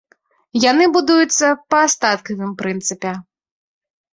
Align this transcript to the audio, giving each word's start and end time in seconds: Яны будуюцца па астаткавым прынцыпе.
Яны 0.61 0.87
будуюцца 0.95 1.49
па 1.73 1.81
астаткавым 1.89 2.51
прынцыпе. 2.63 3.11